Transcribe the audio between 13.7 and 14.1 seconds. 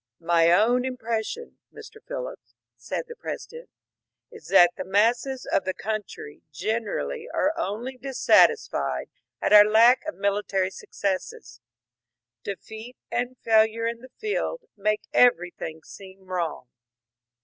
in the